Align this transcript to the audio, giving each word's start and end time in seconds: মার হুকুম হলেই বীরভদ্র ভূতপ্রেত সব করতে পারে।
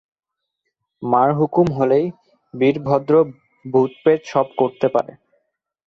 মার 1.03 1.29
হুকুম 1.39 1.67
হলেই 1.77 2.05
বীরভদ্র 2.53 3.13
ভূতপ্রেত 3.65 4.21
সব 4.25 4.47
করতে 4.57 4.87
পারে। 4.95 5.11